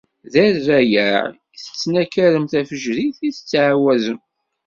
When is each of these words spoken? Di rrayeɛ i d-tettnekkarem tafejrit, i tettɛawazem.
Di 0.31 0.45
rrayeɛ 0.55 1.23
i 1.53 1.57
d-tettnekkarem 1.57 2.45
tafejrit, 2.51 3.17
i 3.27 3.29
tettɛawazem. 3.35 4.19